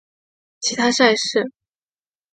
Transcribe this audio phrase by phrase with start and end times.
[0.61, 1.47] 其他赛事